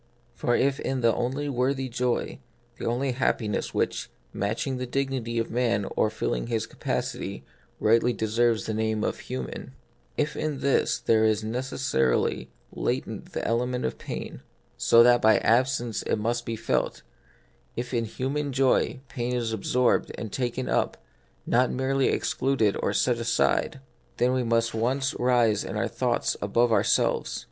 For 0.33 0.55
if 0.55 0.79
in 0.79 1.01
the 1.01 1.13
only 1.13 1.47
worthy 1.47 1.87
joy 1.87 2.39
(the 2.79 2.87
only 2.87 3.11
hap 3.11 3.37
piness 3.37 3.67
which, 3.71 4.09
matching 4.33 4.77
the 4.77 4.87
dignity 4.87 5.37
of 5.37 5.51
man 5.51 5.85
or 5.95 6.09
filling 6.09 6.47
his 6.47 6.65
capacity, 6.65 7.45
rightly 7.79 8.11
deserves 8.11 8.65
the 8.65 8.73
name 8.73 9.03
of 9.03 9.19
human,) 9.19 9.75
if 10.17 10.35
in 10.35 10.61
this 10.61 10.97
there 10.97 11.23
is 11.23 11.43
necessarily 11.43 12.49
latent 12.71 13.33
the 13.33 13.47
element 13.47 13.85
of 13.85 13.99
pain, 13.99 14.41
so 14.75 15.03
that 15.03 15.21
by 15.21 15.35
an 15.35 15.43
absence 15.43 16.01
it 16.01 16.05
4 16.05 16.15
0 16.15 16.15
The 16.15 16.15
Mystery 16.15 16.15
of 16.15 16.23
Pain, 16.23 16.23
must 16.23 16.45
be 16.47 16.55
felt;— 16.55 17.01
if 17.85 17.93
in 17.93 18.05
human 18.05 18.51
joy 18.53 19.01
pain 19.07 19.35
is 19.35 19.53
ab 19.53 19.61
sorbed 19.61 20.09
and 20.17 20.31
taken 20.33 20.67
up, 20.67 20.97
not 21.45 21.69
merely 21.69 22.07
excluded 22.07 22.75
or 22.81 22.91
set 22.91 23.19
aside, 23.19 23.81
then 24.17 24.33
we 24.33 24.41
at 24.41 24.73
once 24.73 25.13
rise 25.19 25.63
in 25.63 25.75
our 25.77 25.87
thoughts 25.87 26.35
above 26.41 26.71
ourselves. 26.71 27.39